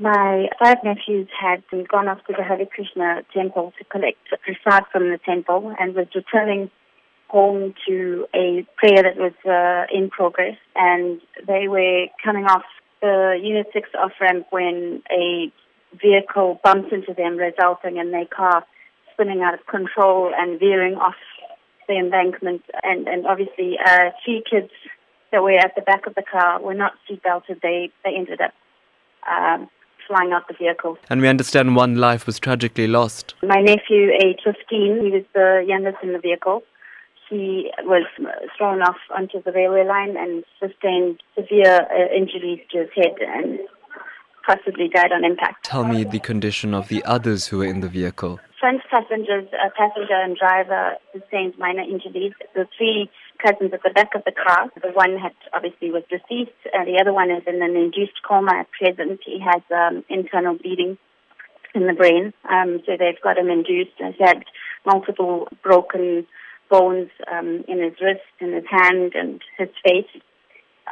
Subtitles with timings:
[0.00, 5.10] My five nephews had gone off to the Hare Krishna temple to collect prasad from
[5.10, 6.70] the temple and was returning
[7.28, 10.56] home to a prayer that was uh, in progress.
[10.74, 12.62] And they were coming off
[13.02, 15.52] the Unit 6 off ramp when a
[16.00, 18.64] vehicle bumped into them, resulting in their car
[19.12, 21.20] spinning out of control and veering off
[21.88, 22.62] the embankment.
[22.82, 24.70] And, and obviously, uh, three kids
[25.30, 27.60] that were at the back of the car were not seatbelted.
[27.60, 28.54] They, they ended up.
[29.30, 29.68] Um,
[30.06, 30.98] flying out the vehicle.
[31.08, 33.34] And we understand one life was tragically lost.
[33.42, 36.62] My nephew, age 15, he was the youngest in the vehicle.
[37.28, 38.04] He was
[38.58, 43.60] thrown off onto the railway line and sustained severe uh, injuries to his head and
[44.44, 45.64] possibly died on impact.
[45.64, 48.40] Tell me the condition of the others who were in the vehicle.
[48.60, 52.34] Front passengers, uh, passenger and driver sustained minor injuries.
[52.54, 53.10] The three
[53.42, 54.68] cousins at the back of the car.
[54.80, 56.52] The one had obviously was deceased.
[56.66, 59.20] Uh, the other one is in an induced coma at present.
[59.24, 60.98] He has um, internal bleeding
[61.74, 63.96] in the brain, um, so they've got him induced.
[63.96, 64.44] He's had
[64.84, 66.26] multiple broken
[66.68, 70.10] bones um, in his wrist, in his hand, and his face.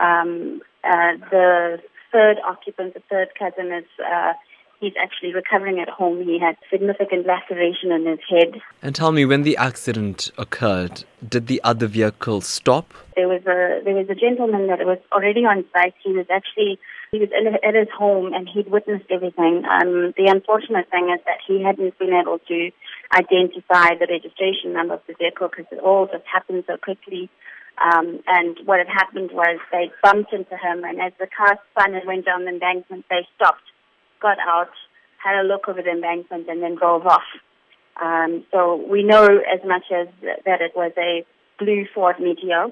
[0.01, 1.83] Um, uh, the
[2.13, 4.33] third occupant, the third cousin, is uh,
[4.81, 6.23] He's actually recovering at home.
[6.23, 8.61] He had significant laceration on his head.
[8.81, 12.95] And tell me, when the accident occurred, did the other vehicle stop?
[13.17, 15.95] There was a there was a gentleman that was already on site.
[16.05, 16.79] He was actually
[17.11, 19.65] he was at his home and he'd witnessed everything.
[19.65, 22.71] Um, the unfortunate thing is that he hadn't been able to
[23.17, 27.31] identify the registration number of the vehicle because it all just happened so quickly.
[27.79, 31.95] Um, and what had happened was they bumped into him, and as the car spun
[31.95, 33.63] and went down the embankment, they stopped
[34.21, 34.71] got out,
[35.23, 37.23] had a look over the embankment, and then drove off.
[38.01, 40.07] Um, so we know as much as
[40.45, 41.25] that it was a
[41.59, 42.69] blue Ford Meteor,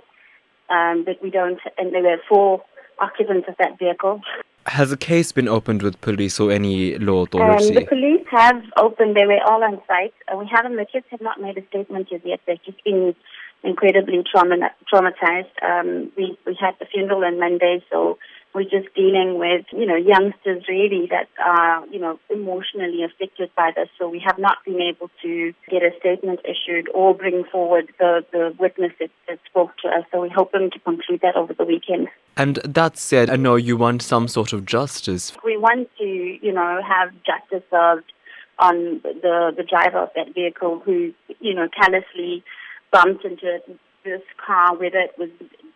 [0.70, 2.62] um, but we don't, and there were four
[2.98, 4.20] occupants of that vehicle.
[4.66, 7.68] Has a case been opened with police or any law authority?
[7.68, 9.16] Um, the police have opened.
[9.16, 10.14] They were all on site.
[10.32, 10.76] Uh, we haven't.
[10.76, 12.40] The kids have not made a statement as yet.
[12.46, 13.14] They've just been
[13.62, 15.54] incredibly trauma- traumatized.
[15.62, 18.18] Um, we we had the funeral on Monday, so
[18.56, 23.70] we're just dealing with, you know, youngsters really that are, you know, emotionally affected by
[23.76, 23.90] this.
[23.98, 28.24] So we have not been able to get a statement issued or bring forward the,
[28.32, 30.04] the witness that, that spoke to us.
[30.10, 32.08] So we're hoping to conclude that over the weekend.
[32.34, 35.34] And that said, I know you want some sort of justice.
[35.44, 38.10] We want to, you know, have justice served
[38.58, 42.42] on the the driver of that vehicle who, you know, callously
[42.90, 43.60] bumped into
[44.02, 45.28] this car, whether it was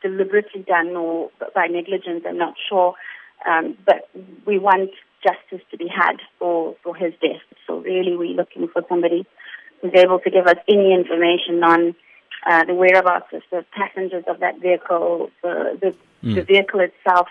[0.03, 2.94] deliberately done or by negligence, I'm not sure.
[3.47, 4.09] Um, but
[4.47, 4.91] we want
[5.22, 7.41] justice to be had for, for his death.
[7.66, 9.27] So really we're looking for somebody
[9.81, 11.94] who's able to give us any information on
[12.47, 15.94] uh, the whereabouts of the passengers of that vehicle, the, the,
[16.27, 16.34] mm.
[16.34, 17.28] the vehicle itself,